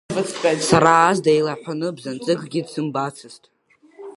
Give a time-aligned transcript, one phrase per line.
[0.67, 3.43] Сара ас деилаҳәаны бзанҵыкгьы дсымбацызт.